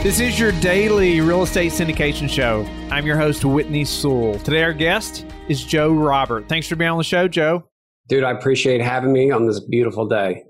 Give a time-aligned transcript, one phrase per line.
[0.00, 2.64] This is your daily real estate syndication show.
[2.88, 4.38] I'm your host, Whitney Sewell.
[4.38, 6.48] Today, our guest is Joe Robert.
[6.48, 7.64] Thanks for being on the show, Joe.
[8.08, 10.44] Dude, I appreciate having me on this beautiful day.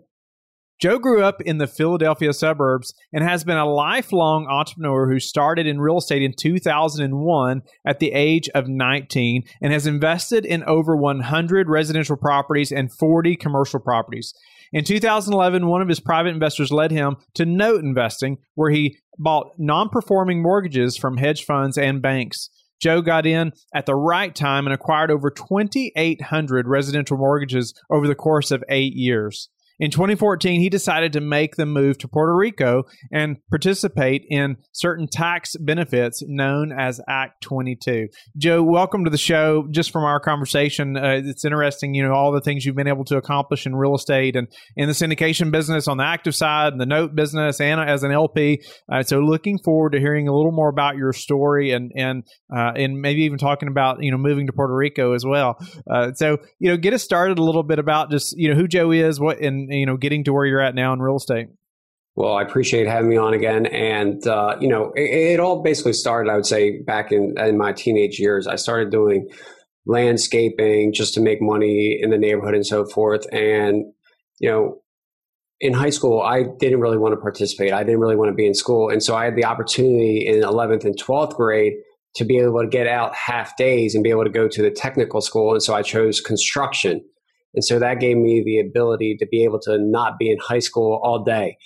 [0.78, 5.66] Joe grew up in the Philadelphia suburbs and has been a lifelong entrepreneur who started
[5.66, 10.96] in real estate in 2001 at the age of 19 and has invested in over
[10.96, 14.32] 100 residential properties and 40 commercial properties.
[14.72, 19.54] In 2011, one of his private investors led him to note investing, where he bought
[19.58, 22.50] non performing mortgages from hedge funds and banks.
[22.80, 28.14] Joe got in at the right time and acquired over 2,800 residential mortgages over the
[28.14, 29.48] course of eight years.
[29.80, 35.06] In 2014, he decided to make the move to Puerto Rico and participate in certain
[35.06, 38.08] tax benefits known as Act 22.
[38.36, 39.68] Joe, welcome to the show.
[39.70, 43.04] Just from our conversation, uh, it's interesting, you know, all the things you've been able
[43.04, 46.80] to accomplish in real estate and in the syndication business on the active side and
[46.80, 48.60] the note business and as an LP.
[48.90, 52.72] Uh, so, looking forward to hearing a little more about your story and and uh,
[52.74, 55.56] and maybe even talking about you know moving to Puerto Rico as well.
[55.88, 58.66] Uh, so, you know, get us started a little bit about just you know who
[58.66, 61.48] Joe is, what and you know getting to where you're at now in real estate.
[62.18, 65.92] Well, I appreciate having me on again, and uh, you know, it, it, all basically
[65.92, 66.28] started.
[66.28, 69.28] I would say back in in my teenage years, I started doing
[69.86, 73.24] landscaping just to make money in the neighborhood and so forth.
[73.32, 73.84] And
[74.40, 74.82] you know,
[75.60, 77.72] in high school, I didn't really want to participate.
[77.72, 80.42] I didn't really want to be in school, and so I had the opportunity in
[80.42, 81.74] 11th and 12th grade
[82.16, 84.70] to be able to get out half days and be able to go to the
[84.72, 85.52] technical school.
[85.52, 87.00] And so I chose construction.
[87.54, 90.58] And so that gave me the ability to be able to not be in high
[90.58, 91.56] school all day.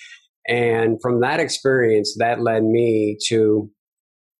[0.49, 3.71] And from that experience, that led me to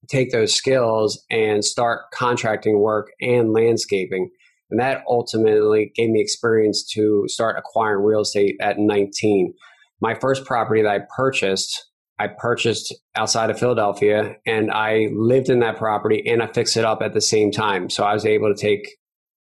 [0.09, 4.31] take those skills and start contracting work and landscaping.
[4.71, 9.53] And that ultimately gave me experience to start acquiring real estate at 19.
[10.01, 15.61] My first property that I purchased, I purchased outside of Philadelphia and I lived in
[15.61, 17.91] that property and I fixed it up at the same time.
[17.91, 18.97] So I was able to take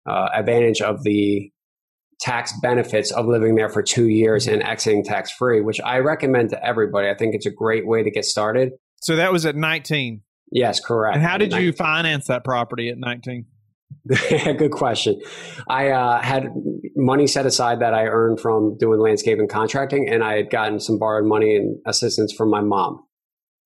[0.08, 1.52] uh, advantage of the
[2.22, 6.52] tax benefits of living there for two years and exiting tax free, which I recommend
[6.52, 7.10] to everybody.
[7.10, 8.74] I think it's a great way to get started.
[9.02, 10.22] So that was at 19.
[10.52, 11.16] Yes, correct.
[11.16, 13.46] And how did you finance that property at 19?
[14.08, 15.20] Good question.
[15.68, 16.54] I uh, had
[16.96, 20.80] money set aside that I earned from doing landscape and contracting, and I had gotten
[20.80, 23.04] some borrowed money and assistance from my mom.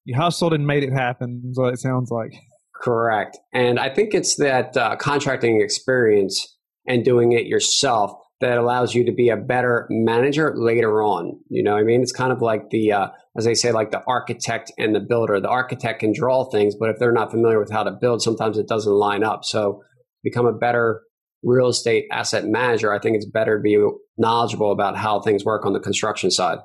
[0.05, 2.33] You hustled and made it happen, is what it sounds like.
[2.75, 3.37] Correct.
[3.53, 8.11] And I think it's that uh, contracting experience and doing it yourself
[8.45, 11.39] that allows you to be a better manager later on.
[11.50, 13.07] You know, I mean, it's kind of like the, uh,
[13.38, 15.39] as they say, like the architect and the builder.
[15.39, 18.57] The architect can draw things, but if they're not familiar with how to build, sometimes
[18.57, 19.45] it doesn't line up.
[19.45, 19.81] So,
[20.23, 21.01] become a better
[21.44, 22.91] real estate asset manager.
[22.91, 23.78] I think it's better to be
[24.17, 26.57] knowledgeable about how things work on the construction side.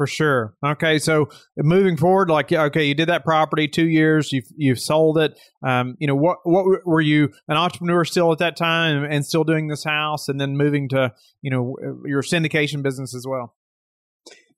[0.00, 0.54] For sure.
[0.64, 1.28] Okay, so
[1.58, 5.38] moving forward, like okay, you did that property two years, you've you've sold it.
[5.62, 9.44] Um, you know what what were you an entrepreneur still at that time and still
[9.44, 11.12] doing this house, and then moving to
[11.42, 13.54] you know your syndication business as well.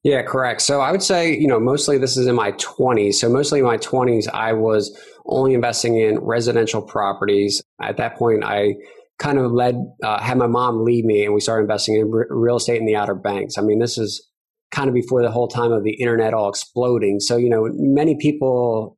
[0.04, 0.62] Yeah, correct.
[0.62, 3.14] So I would say, you know, mostly this is in my 20s.
[3.14, 7.60] So mostly in my 20s, I was only investing in residential properties.
[7.80, 8.74] At that point, I
[9.18, 12.56] kind of led, uh, had my mom lead me, and we started investing in real
[12.56, 13.58] estate in the Outer Banks.
[13.58, 14.28] I mean, this is
[14.72, 17.20] kind of before the whole time of the internet all exploding.
[17.20, 18.96] So, you know, many people,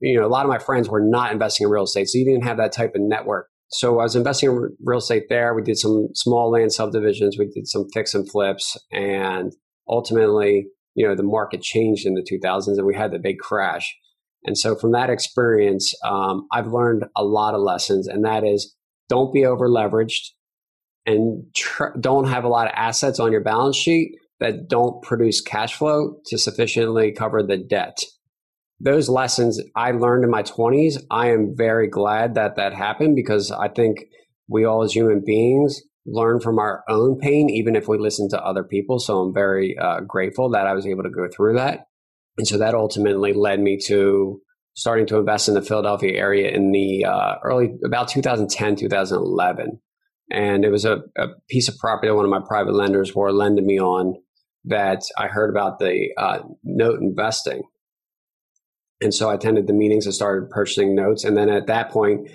[0.00, 2.08] you know, a lot of my friends were not investing in real estate.
[2.08, 3.48] So you didn't have that type of network.
[3.72, 5.54] So I was investing in real estate there.
[5.54, 7.36] We did some small land subdivisions.
[7.38, 8.76] We did some fix and flips.
[8.92, 9.52] And
[9.88, 13.94] ultimately, you know, the market changed in the 2000s and we had the big crash.
[14.44, 18.06] And so from that experience, um, I've learned a lot of lessons.
[18.06, 18.74] And that is
[19.08, 20.30] don't be over leveraged
[21.04, 25.40] and tr- don't have a lot of assets on your balance sheet that don't produce
[25.40, 27.98] cash flow to sufficiently cover the debt.
[28.80, 33.50] Those lessons I learned in my 20s, I am very glad that that happened because
[33.50, 34.06] I think
[34.48, 38.42] we all as human beings learn from our own pain, even if we listen to
[38.42, 38.98] other people.
[38.98, 41.86] So I'm very uh, grateful that I was able to go through that.
[42.38, 44.40] And so that ultimately led me to
[44.74, 49.78] starting to invest in the Philadelphia area in the uh, early, about 2010, 2011.
[50.30, 53.32] And it was a, a, piece of property that one of my private lenders were
[53.32, 54.14] lending me on
[54.64, 57.62] that I heard about the uh, note investing.
[59.00, 61.24] And so I attended the meetings and started purchasing notes.
[61.24, 62.28] And then at that point,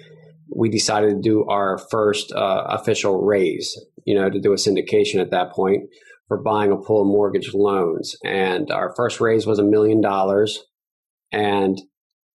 [0.56, 5.22] we decided to do our first uh, official raise, you know, to do a syndication
[5.22, 5.84] at that point
[6.28, 8.16] for buying a pool of mortgage loans.
[8.24, 10.64] And our first raise was a million dollars.
[11.32, 11.80] And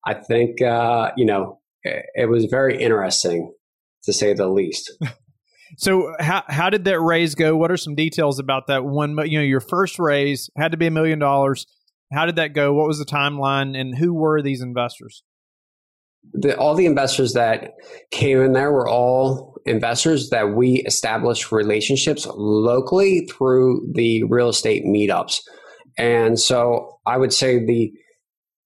[0.07, 3.53] I think, uh, you know, it, it was very interesting
[4.05, 4.93] to say the least.
[5.77, 7.57] So how how did that raise go?
[7.57, 9.17] What are some details about that one?
[9.27, 11.67] You know, your first raise had to be a million dollars.
[12.13, 12.73] How did that go?
[12.73, 15.23] What was the timeline, and who were these investors?
[16.33, 17.75] the, all the investors that
[18.11, 24.85] came in there were all investors that we established relationships locally through the real estate
[24.85, 25.41] meetups.
[25.99, 27.93] And so I would say the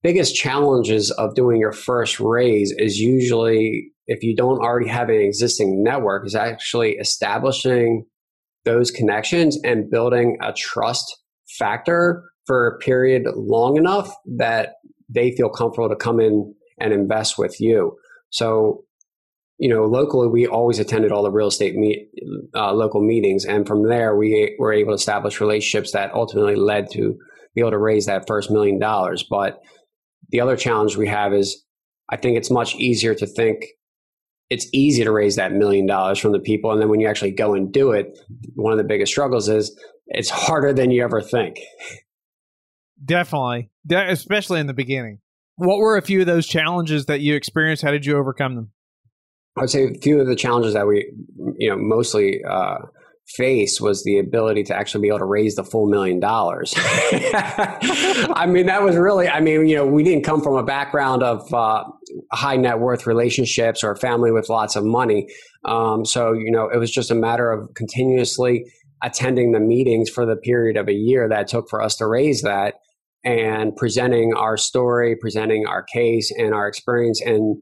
[0.02, 5.20] biggest challenges of doing your first raise is usually if you don't already have an
[5.20, 8.04] existing network is actually establishing
[8.64, 11.18] those connections and building a trust
[11.58, 14.74] factor for a period long enough that
[15.08, 17.96] they feel comfortable to come in and invest with you.
[18.30, 18.84] So,
[19.58, 22.08] you know, locally, we always attended all the real estate meet,
[22.54, 23.44] uh, local meetings.
[23.44, 27.16] And from there, we were able to establish relationships that ultimately led to
[27.54, 29.24] be able to raise that first million dollars.
[29.28, 29.60] But
[30.30, 31.64] the other challenge we have is
[32.10, 33.64] I think it's much easier to think
[34.54, 36.70] it's easy to raise that million dollars from the people.
[36.70, 38.16] And then when you actually go and do it,
[38.54, 41.58] one of the biggest struggles is it's harder than you ever think.
[43.04, 45.18] Definitely, De- especially in the beginning.
[45.56, 47.82] What were a few of those challenges that you experienced?
[47.82, 48.70] How did you overcome them?
[49.56, 51.12] I would say a few of the challenges that we,
[51.58, 52.78] you know, mostly uh,
[53.26, 56.74] faced was the ability to actually be able to raise the full million dollars.
[56.76, 61.22] I mean, that was really, I mean, you know, we didn't come from a background
[61.22, 61.84] of uh,
[62.32, 65.28] high net worth relationships or a family with lots of money.
[65.64, 68.64] Um, so, you know, it was just a matter of continuously
[69.02, 72.42] attending the meetings for the period of a year that took for us to raise
[72.42, 72.74] that
[73.24, 77.20] and presenting our story, presenting our case and our experience.
[77.20, 77.56] And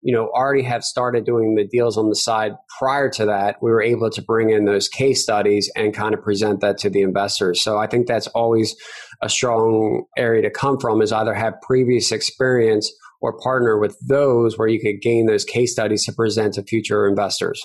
[0.00, 3.56] you know already have started doing the deals on the side prior to that.
[3.60, 6.90] We were able to bring in those case studies and kind of present that to
[6.90, 7.60] the investors.
[7.60, 8.76] So i think that's always
[9.22, 14.58] a strong area to come from is either have previous experience or partner with those
[14.58, 17.62] where you could gain those case studies to present to future investors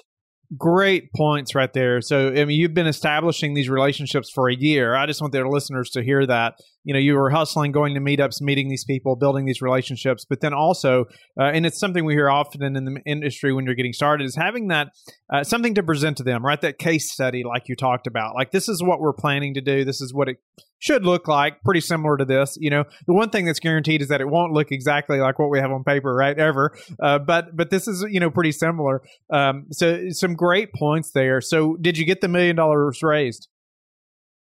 [0.58, 2.02] Great points right there.
[2.02, 4.94] So, I mean, you've been establishing these relationships for a year.
[4.94, 6.56] I just want their listeners to hear that.
[6.84, 10.26] You know, you were hustling, going to meetups, meeting these people, building these relationships.
[10.30, 11.06] But then also,
[11.40, 14.36] uh, and it's something we hear often in the industry when you're getting started, is
[14.36, 14.90] having that
[15.34, 16.60] uh, something to present to them, right?
[16.62, 18.36] That case study, like you talked about.
[18.36, 19.86] Like, this is what we're planning to do.
[19.86, 20.38] This is what it
[20.84, 22.58] should look like pretty similar to this.
[22.60, 25.50] You know, the one thing that's guaranteed is that it won't look exactly like what
[25.50, 26.38] we have on paper, right?
[26.38, 26.76] Ever.
[27.02, 29.02] Uh, but but this is you know pretty similar.
[29.32, 31.40] Um, so some great points there.
[31.40, 33.48] So did you get the million dollars raised?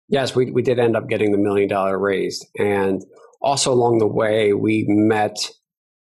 [0.07, 3.03] Yes, we we did end up getting the million dollar raised, and
[3.41, 5.35] also along the way we met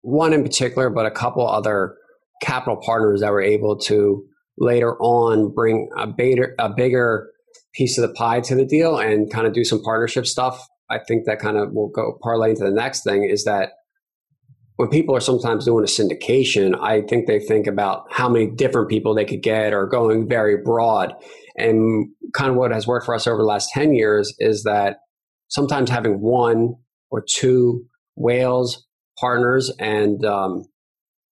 [0.01, 1.95] one in particular, but a couple other
[2.41, 4.25] capital partners that were able to
[4.57, 7.31] later on bring a bigger a bigger
[7.77, 10.67] piece of the pie to the deal and kind of do some partnership stuff.
[10.89, 13.73] I think that kind of will go parlay into the next thing is that
[14.77, 18.89] when people are sometimes doing a syndication, I think they think about how many different
[18.89, 21.13] people they could get or going very broad.
[21.55, 24.97] And kind of what has worked for us over the last 10 years is that
[25.47, 26.75] sometimes having one
[27.09, 27.85] or two
[28.15, 28.85] whales
[29.19, 30.63] partners and um,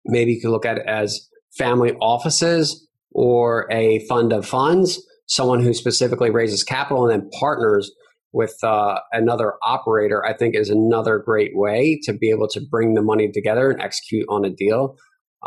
[0.04, 5.60] maybe you could look at it as family offices or a fund of funds someone
[5.60, 7.90] who specifically raises capital and then partners
[8.32, 12.94] with uh, another operator, I think is another great way to be able to bring
[12.94, 14.96] the money together and execute on a deal.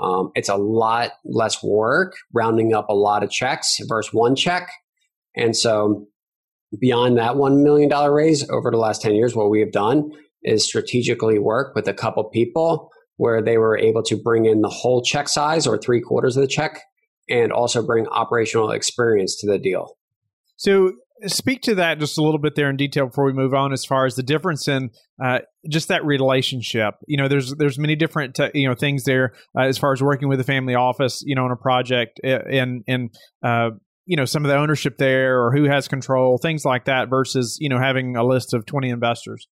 [0.01, 4.71] Um, it's a lot less work rounding up a lot of checks versus one check.
[5.35, 6.07] And so,
[6.79, 10.11] beyond that $1 million raise over the last 10 years, what we have done
[10.43, 14.69] is strategically work with a couple people where they were able to bring in the
[14.69, 16.83] whole check size or three quarters of the check
[17.29, 19.97] and also bring operational experience to the deal.
[20.57, 20.93] So,
[21.25, 23.73] speak to that just a little bit there in detail before we move on.
[23.73, 24.91] As far as the difference in
[25.23, 29.33] uh, just that relationship, you know, there's there's many different t- you know things there
[29.57, 32.83] uh, as far as working with a family office, you know, on a project and
[32.87, 33.69] and uh,
[34.05, 37.57] you know some of the ownership there or who has control, things like that, versus
[37.59, 39.47] you know having a list of twenty investors.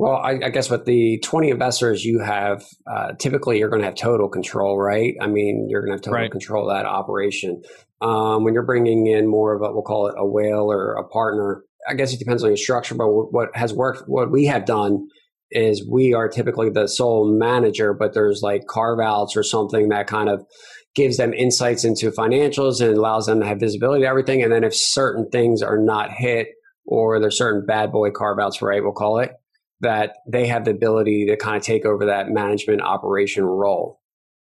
[0.00, 3.86] Well, I, I, guess with the 20 investors you have, uh, typically you're going to
[3.86, 5.14] have total control, right?
[5.20, 6.30] I mean, you're going to have total right.
[6.30, 7.60] control of that operation.
[8.00, 11.06] Um, when you're bringing in more of a, we'll call it a whale or a
[11.06, 14.64] partner, I guess it depends on your structure, but what has worked, what we have
[14.64, 15.06] done
[15.50, 20.06] is we are typically the sole manager, but there's like carve outs or something that
[20.06, 20.46] kind of
[20.94, 24.42] gives them insights into financials and allows them to have visibility to everything.
[24.42, 26.48] And then if certain things are not hit
[26.86, 29.32] or there's certain bad boy carve outs, right, we'll call it,
[29.80, 34.00] that they have the ability to kind of take over that management operation role.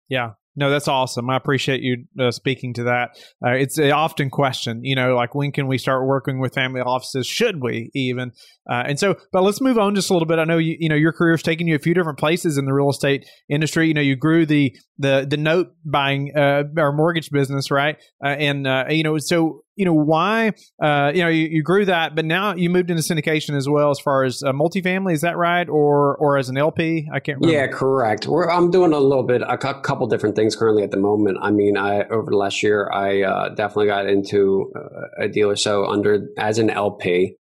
[0.08, 0.32] Yeah.
[0.58, 1.28] No, that's awesome.
[1.28, 3.10] I appreciate you uh, speaking to that.
[3.46, 6.80] Uh, it's an often question, you know, like when can we start working with family
[6.80, 7.26] offices?
[7.26, 8.32] Should we even?
[8.68, 10.38] Uh, and so, but let's move on just a little bit.
[10.38, 12.72] I know you, you know, your career's taken you a few different places in the
[12.72, 13.88] real estate industry.
[13.88, 17.98] You know, you grew the the the note buying uh, or mortgage business, right?
[18.24, 20.52] Uh, and uh, you know, so you know why
[20.82, 23.90] uh, you know you, you, grew that, but now you moved into syndication as well
[23.90, 25.12] as far as uh, multifamily.
[25.12, 27.08] Is that right, or or as an LP?
[27.12, 27.38] I can't.
[27.38, 27.60] remember.
[27.60, 28.26] Yeah, correct.
[28.26, 31.38] We're, I'm doing a little bit, a couple different things currently at the moment.
[31.42, 35.50] I mean, I over the last year, I uh, definitely got into uh, a deal
[35.50, 37.36] or so under as an LP.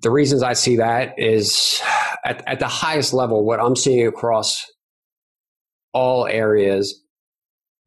[0.00, 1.80] The reasons I see that is
[2.24, 4.64] at, at the highest level, what I'm seeing across
[5.92, 7.02] all areas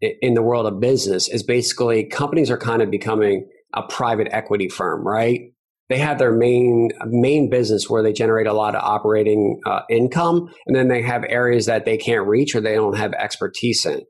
[0.01, 4.69] in the world of business is basically companies are kind of becoming a private equity
[4.69, 5.53] firm, right?
[5.89, 10.49] They have their main main business where they generate a lot of operating uh, income,
[10.67, 14.01] and then they have areas that they can't reach or they don't have expertise in.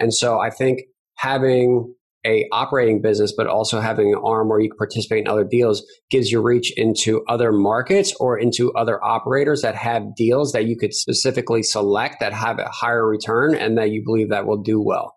[0.00, 0.80] And so, I think
[1.16, 1.94] having
[2.26, 5.84] a operating business, but also having an arm where you can participate in other deals
[6.10, 10.76] gives you reach into other markets or into other operators that have deals that you
[10.76, 14.82] could specifically select that have a higher return and that you believe that will do
[14.82, 15.14] well.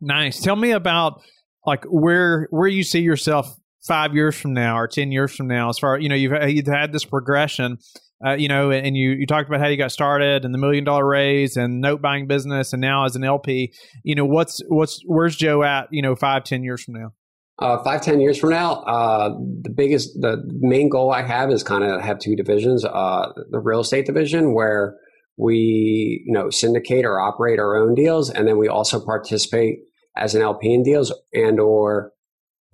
[0.00, 0.40] Nice.
[0.40, 1.22] Tell me about
[1.66, 5.68] like where where you see yourself five years from now or 10 years from now
[5.68, 7.78] as far you know you've, you've had this progression
[8.24, 10.84] uh, you know and you you talked about how you got started and the million
[10.84, 15.02] dollar raise and note buying business and now as an lp you know what's what's
[15.06, 17.12] where's joe at you know five ten years from now?
[17.60, 19.28] Uh, five ten years from now uh,
[19.62, 23.60] the biggest the main goal i have is kind of have two divisions uh, the
[23.60, 24.96] real estate division where
[25.36, 29.80] we you know syndicate or operate our own deals and then we also participate
[30.16, 32.12] as an LP in deals and or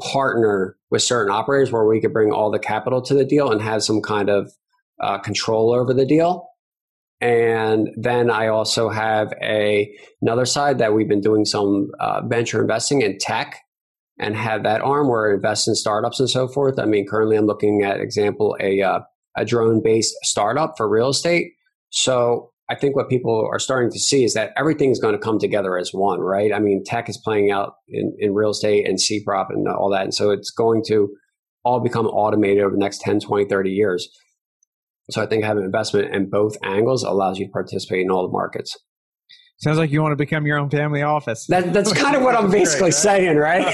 [0.00, 3.60] partner with certain operators where we could bring all the capital to the deal and
[3.60, 4.52] have some kind of
[5.00, 6.46] uh, control over the deal.
[7.20, 12.62] And then I also have a another side that we've been doing some uh, venture
[12.62, 13.60] investing in tech
[14.18, 16.78] and have that arm where I invest in startups and so forth.
[16.78, 19.00] I mean, currently I'm looking at example a uh,
[19.36, 21.52] a drone based startup for real estate.
[21.90, 25.40] So I think what people are starting to see is that everything's going to come
[25.40, 26.52] together as one, right?
[26.54, 30.02] I mean, tech is playing out in, in real estate and CPROP and all that.
[30.02, 31.08] And so it's going to
[31.64, 34.08] all become automated over the next 10, 20, 30 years.
[35.10, 38.32] So I think having investment in both angles allows you to participate in all the
[38.32, 38.78] markets.
[39.58, 41.46] Sounds like you want to become your own family office.
[41.46, 43.66] That, that's kind of what I'm basically saying, right?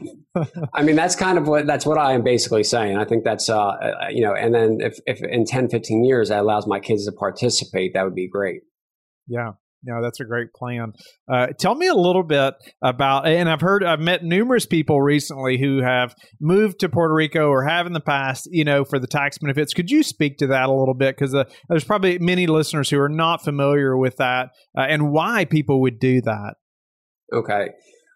[0.74, 2.96] I mean, that's kind of what that's what I am basically saying.
[2.96, 6.28] I think that's uh, uh, you know, and then if if in 10, 15 years
[6.28, 8.62] that allows my kids to participate, that would be great.
[9.26, 9.52] Yeah.
[9.82, 10.92] No, that's a great plan.
[11.32, 15.58] Uh, tell me a little bit about, and I've heard, I've met numerous people recently
[15.58, 19.06] who have moved to Puerto Rico or have in the past, you know, for the
[19.06, 19.72] tax benefits.
[19.72, 21.16] Could you speak to that a little bit?
[21.16, 25.46] Because uh, there's probably many listeners who are not familiar with that uh, and why
[25.46, 26.56] people would do that.
[27.32, 27.70] Okay.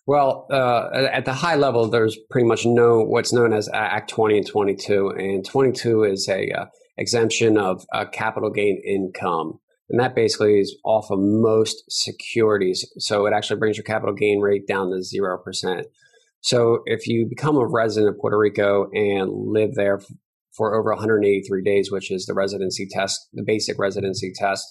[0.07, 4.39] Well, uh, at the high level, there's pretty much no what's known as Act 20
[4.39, 6.67] and 22, and 22 is a uh,
[6.99, 12.87] exemption of uh, capital gain income, and that basically is off of most securities.
[12.99, 15.87] So it actually brings your capital gain rate down to zero percent.
[16.43, 20.03] So if you become a resident of Puerto Rico and live there
[20.55, 24.67] for over 183 days, which is the residency test, the basic residency test,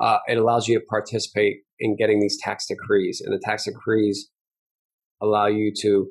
[0.00, 4.30] uh, it allows you to participate in getting these tax decrees, and the tax decrees
[5.20, 6.08] allow you to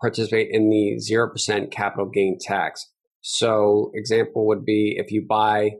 [0.00, 2.90] participate in the 0% capital gain tax.
[3.20, 5.76] So, example would be if you buy,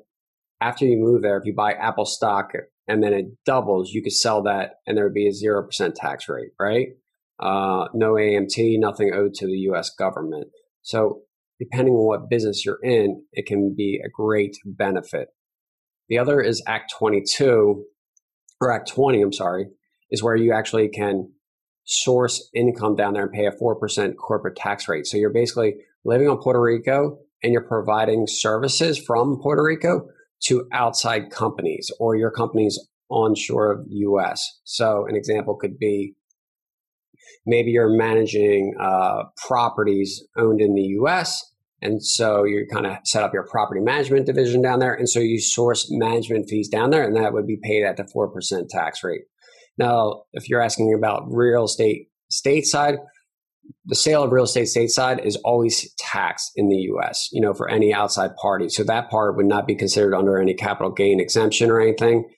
[0.60, 2.52] after you move there, if you buy Apple stock
[2.86, 6.28] and then it doubles, you could sell that and there would be a 0% tax
[6.28, 6.88] rate, right?
[7.40, 10.48] Uh, no AMT, nothing owed to the US government.
[10.82, 11.22] So,
[11.58, 15.28] depending on what business you're in, it can be a great benefit.
[16.08, 17.84] The other is Act 22,
[18.60, 19.66] or Act 20, I'm sorry,
[20.10, 21.32] is where you actually can
[21.84, 25.06] source income down there and pay a 4% corporate tax rate.
[25.06, 25.74] So you're basically
[26.04, 30.08] living on Puerto Rico and you're providing services from Puerto Rico
[30.44, 34.60] to outside companies or your company's onshore of US.
[34.64, 36.14] So an example could be
[37.46, 41.52] maybe you're managing uh, properties owned in the US.
[41.80, 44.94] And so you kind of set up your property management division down there.
[44.94, 48.04] And so you source management fees down there, and that would be paid at the
[48.04, 49.22] 4% tax rate.
[49.78, 52.98] Now, if you're asking about real estate stateside,
[53.84, 57.68] the sale of real estate stateside is always taxed in the US, you know, for
[57.68, 58.68] any outside party.
[58.68, 62.28] So that part would not be considered under any capital gain exemption or anything.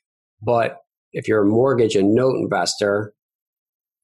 [0.42, 0.78] But
[1.12, 3.14] if you're a mortgage and note investor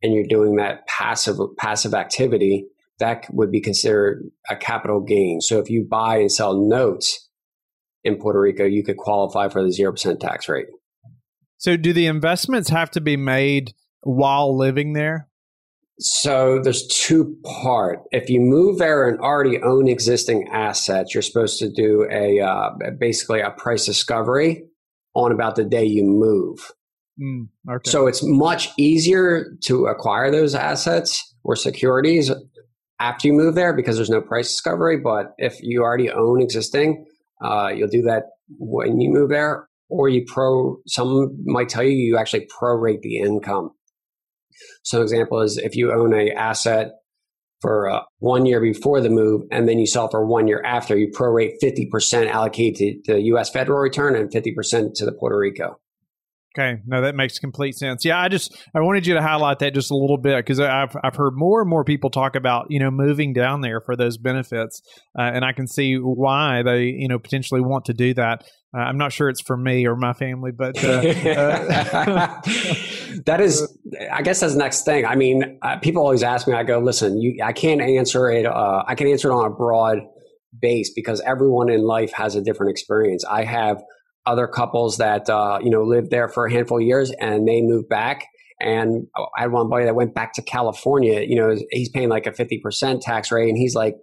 [0.02, 2.66] and you're doing that passive passive activity,
[2.98, 5.40] that would be considered a capital gain.
[5.40, 7.28] So if you buy and sell notes
[8.04, 10.66] in Puerto Rico, you could qualify for the 0% tax rate.
[11.60, 15.28] So, do the investments have to be made while living there?
[16.02, 18.00] So there's two part.
[18.10, 22.70] If you move there and already own existing assets, you're supposed to do a uh,
[22.98, 24.64] basically a price discovery
[25.12, 26.72] on about the day you move.
[27.20, 27.90] Mm, okay.
[27.90, 32.30] So it's much easier to acquire those assets or securities
[32.98, 34.96] after you move there because there's no price discovery.
[34.96, 37.04] But if you already own existing,
[37.44, 38.22] uh, you'll do that
[38.58, 40.76] when you move there, or you pro.
[40.86, 43.70] Some might tell you you actually prorate the income.
[44.82, 46.92] So, an example is if you own a asset
[47.60, 50.96] for uh, one year before the move, and then you sell for one year after,
[50.96, 53.50] you prorate 50% allocated to the U.S.
[53.50, 55.79] federal return and 50% to the Puerto Rico.
[56.58, 58.04] Okay, no, that makes complete sense.
[58.04, 60.96] Yeah, I just I wanted you to highlight that just a little bit because I've
[61.02, 64.18] I've heard more and more people talk about you know moving down there for those
[64.18, 64.82] benefits,
[65.16, 68.42] uh, and I can see why they you know potentially want to do that.
[68.76, 72.42] Uh, I'm not sure it's for me or my family, but uh, uh
[73.26, 73.78] that is,
[74.12, 75.06] I guess, that's the next thing.
[75.06, 76.54] I mean, uh, people always ask me.
[76.54, 78.46] I go, listen, you, I can't answer it.
[78.46, 79.98] Uh, I can answer it on a broad
[80.60, 83.24] base because everyone in life has a different experience.
[83.24, 83.82] I have
[84.26, 87.62] other couples that uh, you know lived there for a handful of years and they
[87.62, 88.26] moved back.
[88.62, 91.22] And I had one buddy that went back to California.
[91.22, 93.96] You know, he's paying like a fifty percent tax rate, and he's like,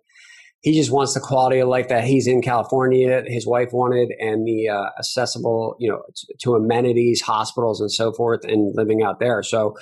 [0.62, 3.24] he just wants the quality of life that he's in California.
[3.28, 6.02] His wife wanted, and the uh, accessible, you know,
[6.42, 9.44] to amenities, hospitals, and so forth, and living out there.
[9.44, 9.76] So,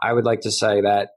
[0.00, 1.10] I would like to say that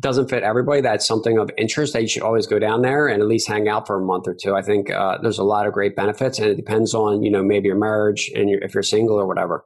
[0.00, 0.80] doesn't fit everybody.
[0.80, 3.68] That's something of interest that you should always go down there and at least hang
[3.68, 4.54] out for a month or two.
[4.54, 7.42] I think uh, there's a lot of great benefits, and it depends on you know
[7.42, 9.64] maybe your marriage and your, if you're single or whatever.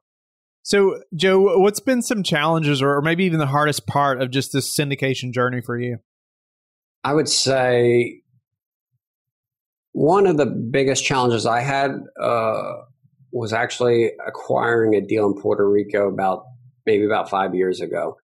[0.63, 4.77] So, Joe, what's been some challenges, or maybe even the hardest part of just this
[4.77, 5.99] syndication journey for you?
[7.05, 8.23] I would say
[9.93, 12.73] one of the biggest challenges I had uh,
[13.31, 16.45] was actually acquiring a deal in Puerto Rico about
[16.87, 18.17] maybe about five years ago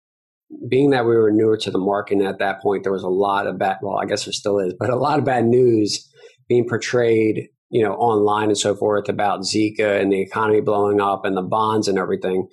[0.67, 3.09] being that we were newer to the market and at that point, there was a
[3.09, 6.07] lot of bad, well, I guess there still is, but a lot of bad news
[6.47, 11.23] being portrayed, you know, online and so forth about Zika and the economy blowing up
[11.25, 12.47] and the bonds and everything.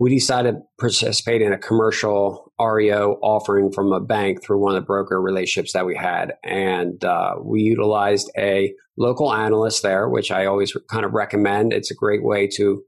[0.00, 4.82] We decided to participate in a commercial REO offering from a bank through one of
[4.82, 6.34] the broker relationships that we had.
[6.44, 11.72] And uh, we utilized a local analyst there, which I always kind of recommend.
[11.72, 12.84] It's a great way to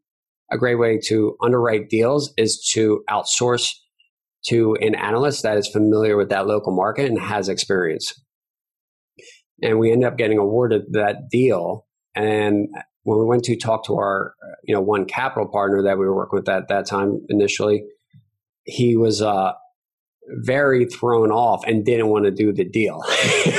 [0.53, 3.73] a great way to underwrite deals is to outsource
[4.49, 8.15] to an analyst that is familiar with that local market and has experience.
[9.63, 11.87] And we ended up getting awarded that deal.
[12.15, 12.69] And
[13.03, 16.17] when we went to talk to our, you know, one capital partner that we were
[16.17, 17.85] working with at that time initially,
[18.65, 19.53] he was uh,
[20.29, 23.03] very thrown off and didn't want to do the deal.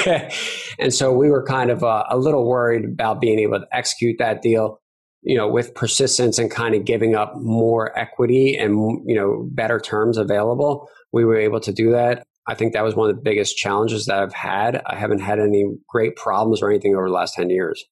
[0.80, 4.18] and so we were kind of uh, a little worried about being able to execute
[4.18, 4.81] that deal
[5.22, 9.80] you know, with persistence and kind of giving up more equity and, you know, better
[9.80, 12.24] terms available, we were able to do that.
[12.48, 14.82] I think that was one of the biggest challenges that I've had.
[14.86, 17.84] I haven't had any great problems or anything over the last 10 years.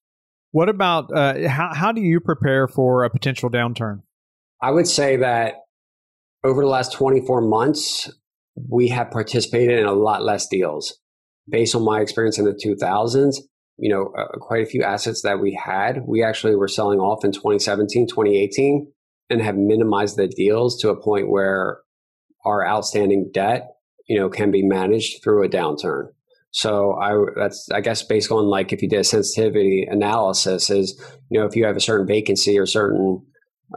[0.50, 4.02] What about uh, how, how do you prepare for a potential downturn?
[4.60, 5.54] I would say that
[6.42, 8.10] over the last 24 months,
[8.68, 10.98] we have participated in a lot less deals.
[11.48, 13.36] Based on my experience in the 2000s,
[13.80, 17.24] you know, uh, quite a few assets that we had, we actually were selling off
[17.24, 18.92] in 2017, 2018
[19.30, 21.78] and have minimized the deals to a point where
[22.44, 23.68] our outstanding debt,
[24.06, 26.08] you know, can be managed through a downturn.
[26.52, 31.00] So I that's I guess based on like if you did a sensitivity analysis is
[31.30, 33.24] you know if you have a certain vacancy or certain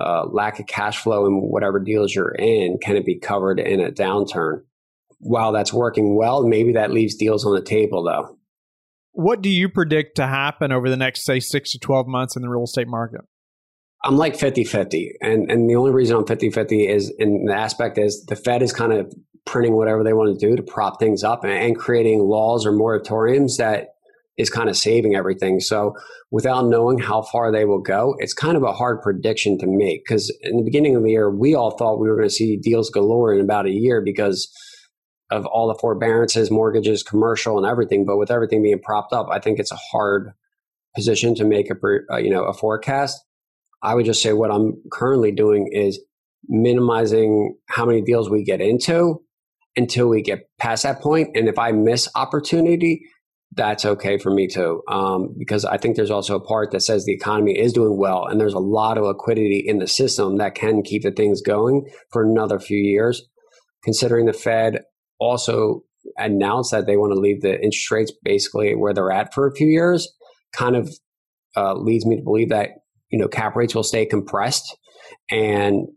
[0.02, 3.80] uh, lack of cash flow in whatever deals you're in, can it be covered in
[3.80, 4.64] a downturn?
[5.20, 8.38] While that's working well, maybe that leaves deals on the table though.
[9.14, 12.42] What do you predict to happen over the next, say, six to 12 months in
[12.42, 13.22] the real estate market?
[14.04, 15.14] I'm like 50 50.
[15.22, 18.62] And, and the only reason I'm 50 50 is, in the aspect is the Fed
[18.62, 19.14] is kind of
[19.46, 22.72] printing whatever they want to do to prop things up and, and creating laws or
[22.72, 23.90] moratoriums that
[24.38, 25.60] is kind of saving everything.
[25.60, 25.96] So
[26.32, 30.04] without knowing how far they will go, it's kind of a hard prediction to make
[30.04, 32.58] because in the beginning of the year, we all thought we were going to see
[32.58, 34.52] deals galore in about a year because
[35.34, 38.06] of all the forbearances, mortgages, commercial, and everything.
[38.06, 40.32] But with everything being propped up, I think it's a hard
[40.96, 41.76] position to make a
[42.12, 43.20] uh, you know a forecast.
[43.82, 46.00] I would just say what I'm currently doing is
[46.48, 49.22] minimizing how many deals we get into
[49.76, 51.36] until we get past that point.
[51.36, 53.02] And if I miss opportunity,
[53.56, 54.84] that's okay for me too.
[54.88, 58.26] Um, because I think there's also a part that says the economy is doing well
[58.26, 61.90] and there's a lot of liquidity in the system that can keep the things going
[62.12, 63.24] for another few years.
[63.84, 64.84] Considering the Fed
[65.24, 65.82] also
[66.18, 69.56] announced that they want to leave the interest rates basically where they're at for a
[69.56, 70.12] few years
[70.54, 70.94] kind of
[71.56, 72.70] uh, leads me to believe that
[73.10, 74.78] you know cap rates will stay compressed
[75.32, 75.88] and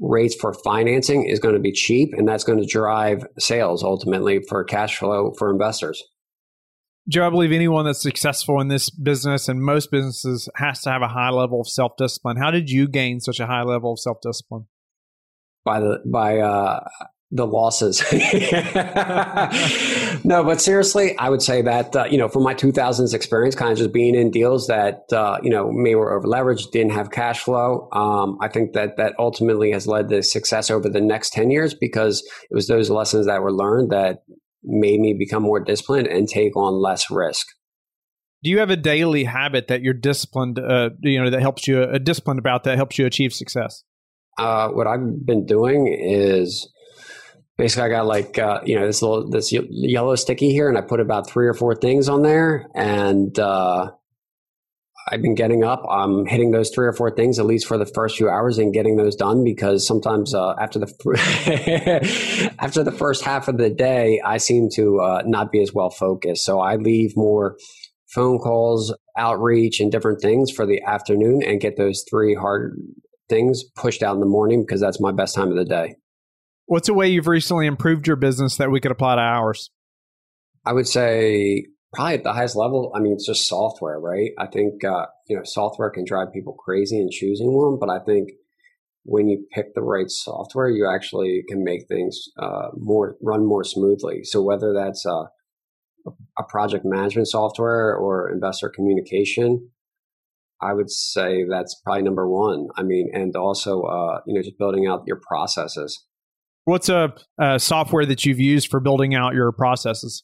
[0.00, 4.40] rates for financing is going to be cheap, and that's going to drive sales ultimately
[4.48, 6.02] for cash flow for investors.
[7.08, 11.02] Joe, I believe anyone that's successful in this business and most businesses has to have
[11.02, 12.36] a high level of self discipline.
[12.36, 14.66] How did you gain such a high level of self discipline?
[15.64, 16.80] By the by uh,
[17.30, 18.02] the losses.
[20.24, 23.72] no, but seriously, I would say that uh, you know from my 2000s experience, kind
[23.72, 27.10] of just being in deals that uh, you know may were over leveraged, didn't have
[27.10, 27.88] cash flow.
[27.92, 31.74] Um, I think that that ultimately has led to success over the next 10 years
[31.74, 34.22] because it was those lessons that were learned that
[34.62, 37.46] made me become more disciplined and take on less risk.
[38.42, 41.80] Do you have a daily habit that you're disciplined, uh, you know, that helps you,
[41.80, 43.82] uh, disciplined about that helps you achieve success?
[44.38, 46.70] Uh, what I've been doing is
[47.58, 50.82] basically I got like, uh, you know, this little, this yellow sticky here and I
[50.82, 53.92] put about three or four things on there and, uh,
[55.08, 55.84] I've been getting up.
[55.88, 58.74] I'm hitting those three or four things at least for the first few hours and
[58.74, 64.20] getting those done because sometimes uh, after the after the first half of the day,
[64.24, 66.44] I seem to uh, not be as well focused.
[66.44, 67.56] So I leave more
[68.08, 72.76] phone calls, outreach, and different things for the afternoon and get those three hard
[73.28, 75.94] things pushed out in the morning because that's my best time of the day.
[76.66, 79.70] What's a way you've recently improved your business that we could apply to ours?
[80.64, 84.32] I would say probably at the highest level, I mean, it's just software, right?
[84.38, 88.00] I think, uh, you know, software can drive people crazy in choosing one, but I
[88.00, 88.30] think
[89.04, 93.62] when you pick the right software, you actually can make things uh, more run more
[93.62, 94.24] smoothly.
[94.24, 95.26] So whether that's a,
[96.36, 99.70] a project management software or investor communication,
[100.60, 102.66] I would say that's probably number one.
[102.76, 106.04] I mean, and also, uh, you know, just building out your processes.
[106.66, 110.22] What's a, a software that you've used for building out your processes?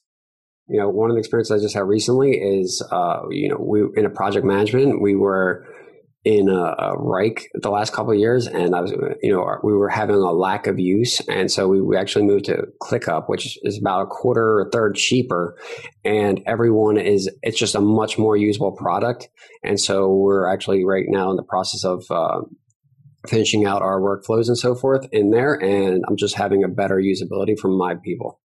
[0.68, 3.82] you know, one of the experiences I just had recently is, uh, you know, we
[3.94, 5.66] in a project management, we were
[6.24, 9.72] in a, a Wrike the last couple of years, and I was, you know, we
[9.72, 13.58] were having a lack of use, and so we, we actually moved to ClickUp, which
[13.64, 15.58] is about a quarter or a third cheaper,
[16.04, 19.28] and everyone is it's just a much more usable product,
[19.64, 22.04] and so we're actually right now in the process of.
[22.10, 22.40] Uh,
[23.28, 26.96] finishing out our workflows and so forth in there and i'm just having a better
[26.96, 28.40] usability from my people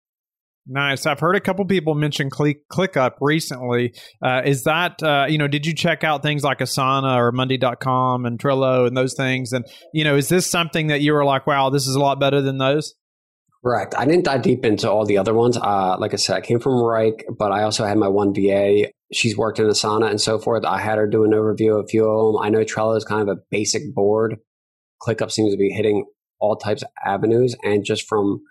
[0.69, 1.05] Nice.
[1.05, 3.93] I've heard a couple people mention Click ClickUp recently.
[4.21, 5.47] Uh, is that uh, you know?
[5.47, 9.53] Did you check out things like Asana or Monday.com and Trello and those things?
[9.53, 12.19] And you know, is this something that you were like, wow, this is a lot
[12.19, 12.95] better than those?
[13.63, 13.95] Correct.
[13.97, 15.57] I didn't dive deep into all the other ones.
[15.57, 18.87] Uh, like I said, I came from Wrike, but I also had my one VA.
[19.13, 20.65] She's worked in Asana and so forth.
[20.65, 22.41] I had her do an overview of a few of them.
[22.43, 24.37] I know Trello is kind of a basic board.
[25.01, 26.05] ClickUp seems to be hitting
[26.39, 28.41] all types of avenues, and just from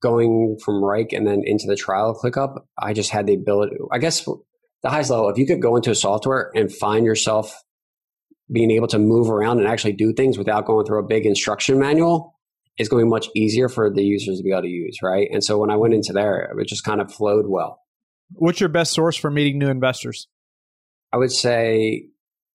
[0.00, 3.98] going from Wrike and then into the trial ClickUp, I just had the ability, I
[3.98, 7.52] guess the highest level, if you could go into a software and find yourself
[8.50, 11.78] being able to move around and actually do things without going through a big instruction
[11.78, 12.34] manual,
[12.78, 15.28] is going to be much easier for the users to be able to use, right?
[15.32, 17.80] And so when I went into there, it just kind of flowed well.
[18.32, 20.28] What's your best source for meeting new investors?
[21.12, 22.06] I would say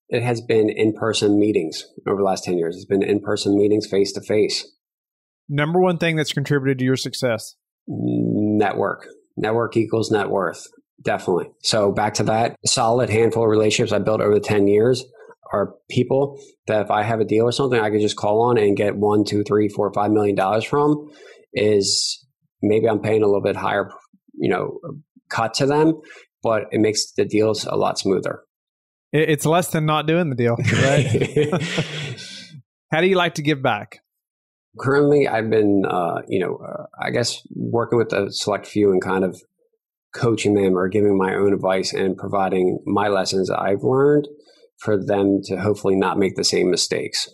[0.09, 2.75] it has been in person meetings over the last 10 years.
[2.75, 4.65] It's been in person meetings face to face
[5.49, 7.55] number one thing that's contributed to your success?
[7.87, 9.07] Network.
[9.37, 10.67] Network equals net worth.
[11.01, 11.51] Definitely.
[11.61, 15.03] So back to that solid handful of relationships I built over the 10 years
[15.51, 18.57] are people that if I have a deal or something, I could just call on
[18.57, 21.09] and get one, two, three, four, five million dollars from
[21.53, 22.25] is
[22.61, 23.91] maybe I'm paying a little bit higher,
[24.33, 24.79] you know,
[25.29, 25.99] cut to them,
[26.41, 28.41] but it makes the deals a lot smoother.
[29.13, 31.61] It's less than not doing the deal, right?
[32.91, 33.99] How do you like to give back?
[34.79, 39.01] Currently, I've been, uh, you know, uh, I guess working with a select few and
[39.01, 39.39] kind of
[40.15, 44.27] coaching them or giving my own advice and providing my lessons I've learned
[44.77, 47.29] for them to hopefully not make the same mistakes.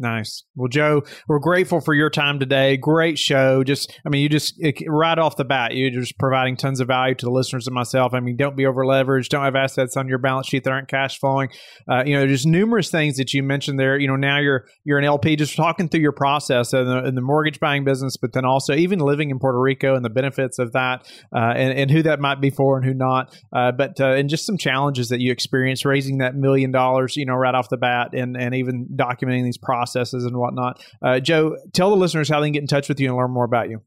[0.00, 0.44] Nice.
[0.56, 2.78] Well, Joe, we're grateful for your time today.
[2.78, 3.62] Great show.
[3.62, 4.58] Just, I mean, you just
[4.88, 8.14] right off the bat, you're just providing tons of value to the listeners and myself.
[8.14, 9.28] I mean, don't be over leveraged.
[9.28, 11.50] Don't have assets on your balance sheet that aren't cash flowing.
[11.86, 13.98] Uh, you know, there's numerous things that you mentioned there.
[13.98, 15.36] You know, now you're you're an LP.
[15.36, 18.74] Just talking through your process in the, in the mortgage buying business, but then also
[18.74, 22.20] even living in Puerto Rico and the benefits of that, uh, and and who that
[22.20, 23.36] might be for and who not.
[23.54, 27.18] Uh, but uh, and just some challenges that you experienced raising that million dollars.
[27.18, 30.82] You know, right off the bat, and and even documenting these processes processes and whatnot.
[31.02, 33.30] Uh, Joe, tell the listeners how they can get in touch with you and learn
[33.30, 33.82] more about you.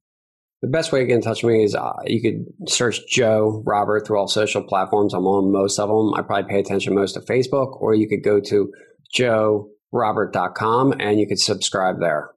[0.62, 3.62] The best way to get in touch with me is uh, you could search Joe
[3.66, 5.13] Robert through all social platforms.
[5.13, 6.13] I'm on most of them.
[6.13, 8.72] I probably pay attention most to Facebook, or you could go to
[9.13, 12.30] joerobert.com and you could subscribe there.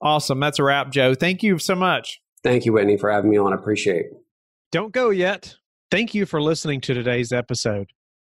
[0.00, 0.38] Awesome.
[0.38, 1.14] That's a wrap, Joe.
[1.14, 2.20] Thank you so much.
[2.44, 3.52] Thank you, Whitney, for having me on.
[3.52, 4.12] I appreciate it.
[4.70, 5.56] Don't go yet.
[5.90, 7.90] Thank you for listening to today's episode.